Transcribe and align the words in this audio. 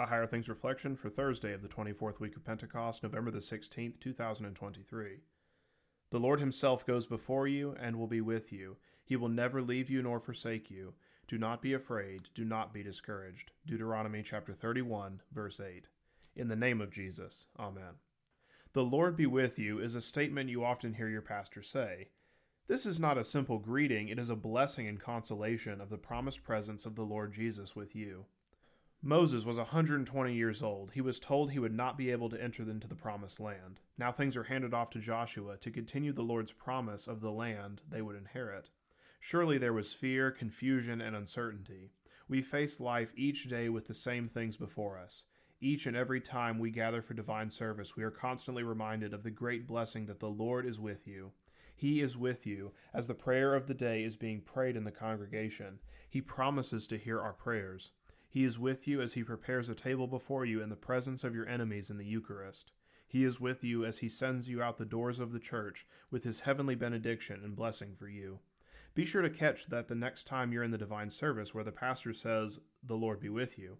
A 0.00 0.06
Higher 0.06 0.26
Things 0.26 0.48
Reflection 0.48 0.96
for 0.96 1.10
Thursday 1.10 1.52
of 1.52 1.60
the 1.60 1.68
24th 1.68 2.20
week 2.20 2.34
of 2.34 2.42
Pentecost, 2.42 3.02
November 3.02 3.30
the 3.30 3.40
16th, 3.40 4.00
2023. 4.00 5.18
The 6.10 6.18
Lord 6.18 6.40
Himself 6.40 6.86
goes 6.86 7.06
before 7.06 7.46
you 7.46 7.76
and 7.78 7.96
will 7.96 8.06
be 8.06 8.22
with 8.22 8.50
you. 8.50 8.78
He 9.04 9.14
will 9.14 9.28
never 9.28 9.60
leave 9.60 9.90
you 9.90 10.00
nor 10.00 10.18
forsake 10.18 10.70
you. 10.70 10.94
Do 11.28 11.36
not 11.36 11.60
be 11.60 11.74
afraid, 11.74 12.30
do 12.34 12.46
not 12.46 12.72
be 12.72 12.82
discouraged. 12.82 13.52
Deuteronomy 13.66 14.22
chapter 14.22 14.54
31, 14.54 15.20
verse 15.34 15.60
8. 15.60 15.88
In 16.34 16.48
the 16.48 16.56
name 16.56 16.80
of 16.80 16.90
Jesus, 16.90 17.44
Amen. 17.58 17.98
The 18.72 18.82
Lord 18.82 19.18
be 19.18 19.26
with 19.26 19.58
you 19.58 19.80
is 19.80 19.94
a 19.94 20.00
statement 20.00 20.48
you 20.48 20.64
often 20.64 20.94
hear 20.94 21.10
your 21.10 21.20
pastor 21.20 21.60
say. 21.60 22.08
This 22.68 22.86
is 22.86 22.98
not 22.98 23.18
a 23.18 23.22
simple 23.22 23.58
greeting, 23.58 24.08
it 24.08 24.18
is 24.18 24.30
a 24.30 24.34
blessing 24.34 24.88
and 24.88 24.98
consolation 24.98 25.78
of 25.78 25.90
the 25.90 25.98
promised 25.98 26.42
presence 26.42 26.86
of 26.86 26.94
the 26.94 27.04
Lord 27.04 27.34
Jesus 27.34 27.76
with 27.76 27.94
you. 27.94 28.24
Moses 29.02 29.46
was 29.46 29.56
120 29.56 30.34
years 30.34 30.62
old. 30.62 30.90
He 30.92 31.00
was 31.00 31.18
told 31.18 31.50
he 31.50 31.58
would 31.58 31.74
not 31.74 31.96
be 31.96 32.10
able 32.10 32.28
to 32.28 32.42
enter 32.42 32.62
into 32.62 32.86
the 32.86 32.94
promised 32.94 33.40
land. 33.40 33.80
Now 33.96 34.12
things 34.12 34.36
are 34.36 34.44
handed 34.44 34.74
off 34.74 34.90
to 34.90 34.98
Joshua 34.98 35.56
to 35.56 35.70
continue 35.70 36.12
the 36.12 36.22
Lord's 36.22 36.52
promise 36.52 37.06
of 37.06 37.22
the 37.22 37.30
land 37.30 37.80
they 37.88 38.02
would 38.02 38.14
inherit. 38.14 38.68
Surely 39.18 39.56
there 39.56 39.72
was 39.72 39.94
fear, 39.94 40.30
confusion, 40.30 41.00
and 41.00 41.16
uncertainty. 41.16 41.92
We 42.28 42.42
face 42.42 42.78
life 42.78 43.12
each 43.16 43.48
day 43.48 43.70
with 43.70 43.86
the 43.86 43.94
same 43.94 44.28
things 44.28 44.58
before 44.58 44.98
us. 44.98 45.24
Each 45.62 45.86
and 45.86 45.96
every 45.96 46.20
time 46.20 46.58
we 46.58 46.70
gather 46.70 47.00
for 47.00 47.14
divine 47.14 47.48
service, 47.48 47.96
we 47.96 48.02
are 48.02 48.10
constantly 48.10 48.62
reminded 48.62 49.14
of 49.14 49.22
the 49.22 49.30
great 49.30 49.66
blessing 49.66 50.06
that 50.06 50.20
the 50.20 50.28
Lord 50.28 50.66
is 50.66 50.78
with 50.78 51.08
you. 51.08 51.32
He 51.74 52.02
is 52.02 52.18
with 52.18 52.46
you 52.46 52.72
as 52.92 53.06
the 53.06 53.14
prayer 53.14 53.54
of 53.54 53.66
the 53.66 53.74
day 53.74 54.04
is 54.04 54.16
being 54.16 54.42
prayed 54.42 54.76
in 54.76 54.84
the 54.84 54.90
congregation. 54.90 55.78
He 56.10 56.20
promises 56.20 56.86
to 56.88 56.98
hear 56.98 57.18
our 57.18 57.32
prayers. 57.32 57.92
He 58.30 58.44
is 58.44 58.60
with 58.60 58.86
you 58.86 59.02
as 59.02 59.14
he 59.14 59.24
prepares 59.24 59.68
a 59.68 59.74
table 59.74 60.06
before 60.06 60.44
you 60.44 60.62
in 60.62 60.68
the 60.68 60.76
presence 60.76 61.24
of 61.24 61.34
your 61.34 61.48
enemies 61.48 61.90
in 61.90 61.98
the 61.98 62.06
Eucharist. 62.06 62.70
He 63.08 63.24
is 63.24 63.40
with 63.40 63.64
you 63.64 63.84
as 63.84 63.98
he 63.98 64.08
sends 64.08 64.48
you 64.48 64.62
out 64.62 64.78
the 64.78 64.84
doors 64.84 65.18
of 65.18 65.32
the 65.32 65.40
church 65.40 65.84
with 66.12 66.22
his 66.22 66.42
heavenly 66.42 66.76
benediction 66.76 67.40
and 67.42 67.56
blessing 67.56 67.96
for 67.98 68.08
you. 68.08 68.38
Be 68.94 69.04
sure 69.04 69.20
to 69.22 69.30
catch 69.30 69.66
that 69.66 69.88
the 69.88 69.96
next 69.96 70.28
time 70.28 70.52
you're 70.52 70.62
in 70.62 70.70
the 70.70 70.78
divine 70.78 71.10
service 71.10 71.52
where 71.52 71.64
the 71.64 71.72
pastor 71.72 72.12
says, 72.12 72.60
The 72.84 72.94
Lord 72.94 73.18
be 73.18 73.28
with 73.28 73.58
you. 73.58 73.78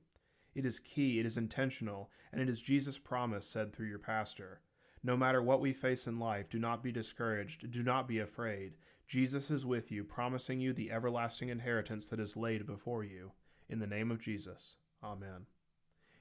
It 0.53 0.67
is 0.67 0.81
key, 0.81 1.21
it 1.21 1.27
is 1.27 1.37
intentional, 1.37 2.11
and 2.33 2.41
it 2.41 2.49
is 2.49 2.61
Jesus' 2.61 2.99
promise 2.99 3.47
said 3.47 3.73
through 3.73 3.87
your 3.87 4.01
pastor. 4.01 4.63
No 5.01 5.17
matter 5.17 5.41
what 5.41 5.61
we 5.61 5.73
face 5.73 6.09
in 6.09 6.19
life, 6.19 6.51
do 6.51 6.59
not 6.59 6.83
be 6.83 6.91
discouraged, 6.91 7.71
do 7.71 7.85
not 7.85 8.09
be 8.09 8.19
afraid. 8.19 8.73
Jesus 9.07 9.49
is 9.49 9.65
with 9.65 9.93
you, 9.93 10.03
promising 10.03 10.61
you 10.61 10.73
the 10.73 10.91
everlasting 10.91 11.51
inheritance 11.51 12.09
that 12.09 12.19
is 12.19 12.37
laid 12.37 12.67
before 12.67 13.05
you. 13.05 13.31
In 13.71 13.79
the 13.79 13.87
name 13.87 14.11
of 14.11 14.19
Jesus. 14.19 14.79
Amen. 15.01 15.47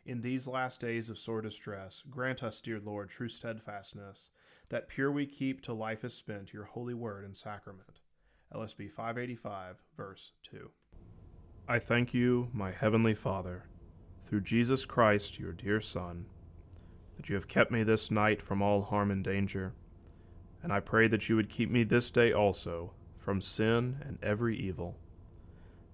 In 0.06 0.22
these 0.22 0.48
last 0.48 0.80
days 0.80 1.10
of 1.10 1.18
sore 1.18 1.42
distress, 1.42 2.04
grant 2.08 2.44
us, 2.44 2.62
dear 2.62 2.80
Lord, 2.80 3.10
true 3.10 3.28
steadfastness, 3.28 4.30
that 4.70 4.88
pure 4.88 5.12
we 5.12 5.26
keep 5.26 5.62
till 5.62 5.74
life 5.74 6.06
is 6.06 6.14
spent 6.14 6.54
your 6.54 6.66
holy 6.66 6.94
word 6.94 7.26
and 7.26 7.36
sacrament. 7.36 8.02
LSB 8.54 8.92
585, 8.92 9.78
verse 9.98 10.34
2. 10.44 10.70
I 11.68 11.80
thank 11.80 12.14
you, 12.14 12.50
my 12.54 12.72
heavenly 12.72 13.16
Father, 13.16 13.64
through 14.28 14.42
Jesus 14.42 14.86
Christ, 14.86 15.40
your 15.40 15.52
dear 15.52 15.82
Son, 15.82 16.28
that 17.18 17.30
you 17.30 17.36
have 17.36 17.48
kept 17.48 17.72
me 17.72 17.82
this 17.82 18.12
night 18.12 18.44
from 18.44 18.62
all 18.62 18.84
harm 18.84 19.10
and 19.10 19.24
danger, 19.24 19.74
and 20.62 20.72
I 20.72 20.82
pray 20.82 21.08
that 21.08 21.30
you 21.30 21.36
would 21.36 21.50
keep 21.50 21.72
me 21.72 21.84
this 21.84 22.12
day 22.12 22.32
also 22.32 22.94
from 23.18 23.42
sin 23.42 24.04
and 24.06 24.20
every 24.22 24.56
evil 24.56 24.98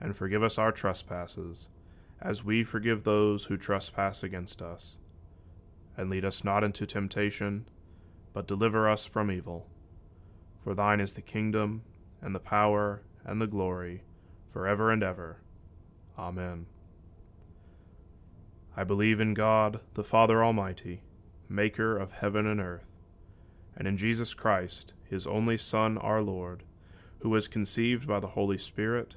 and 0.00 0.16
forgive 0.16 0.42
us 0.42 0.58
our 0.58 0.72
trespasses, 0.72 1.68
as 2.20 2.44
we 2.44 2.64
forgive 2.64 3.04
those 3.04 3.46
who 3.46 3.56
trespass 3.56 4.22
against 4.22 4.60
us. 4.60 4.96
And 5.96 6.10
lead 6.10 6.24
us 6.24 6.44
not 6.44 6.64
into 6.64 6.86
temptation, 6.86 7.66
but 8.32 8.46
deliver 8.46 8.88
us 8.88 9.06
from 9.06 9.30
evil. 9.30 9.66
For 10.62 10.74
thine 10.74 11.00
is 11.00 11.14
the 11.14 11.22
kingdom, 11.22 11.82
and 12.20 12.34
the 12.34 12.40
power, 12.40 13.02
and 13.24 13.40
the 13.40 13.46
glory, 13.46 14.02
for 14.50 14.66
ever 14.66 14.90
and 14.90 15.02
ever. 15.02 15.38
Amen. 16.18 16.66
I 18.76 18.84
believe 18.84 19.20
in 19.20 19.32
God, 19.32 19.80
the 19.94 20.04
Father 20.04 20.44
Almighty, 20.44 21.02
maker 21.48 21.96
of 21.96 22.12
heaven 22.12 22.46
and 22.46 22.60
earth, 22.60 22.84
and 23.76 23.88
in 23.88 23.96
Jesus 23.96 24.34
Christ, 24.34 24.92
his 25.08 25.26
only 25.26 25.56
Son, 25.56 25.96
our 25.98 26.22
Lord, 26.22 26.62
who 27.20 27.30
was 27.30 27.48
conceived 27.48 28.06
by 28.06 28.20
the 28.20 28.28
Holy 28.28 28.58
Spirit 28.58 29.16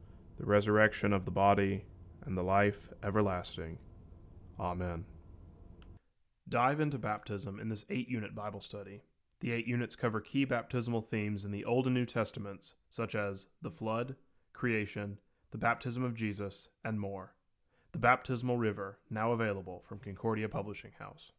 the 0.41 0.47
resurrection 0.47 1.13
of 1.13 1.25
the 1.25 1.31
body, 1.31 1.85
and 2.25 2.35
the 2.35 2.41
life 2.41 2.89
everlasting. 3.03 3.77
Amen. 4.59 5.05
Dive 6.49 6.79
into 6.79 6.97
baptism 6.97 7.59
in 7.59 7.69
this 7.69 7.85
eight 7.91 8.09
unit 8.09 8.33
Bible 8.33 8.59
study. 8.59 9.03
The 9.39 9.51
eight 9.51 9.67
units 9.67 9.95
cover 9.95 10.19
key 10.19 10.45
baptismal 10.45 11.03
themes 11.03 11.45
in 11.45 11.51
the 11.51 11.63
Old 11.63 11.85
and 11.85 11.93
New 11.93 12.07
Testaments, 12.07 12.73
such 12.89 13.13
as 13.13 13.47
the 13.61 13.69
flood, 13.69 14.15
creation, 14.51 15.19
the 15.51 15.59
baptism 15.59 16.03
of 16.03 16.15
Jesus, 16.15 16.69
and 16.83 16.99
more. 16.99 17.35
The 17.91 17.99
Baptismal 17.99 18.57
River, 18.57 18.97
now 19.11 19.33
available 19.33 19.83
from 19.87 19.99
Concordia 19.99 20.49
Publishing 20.49 20.93
House. 20.97 21.31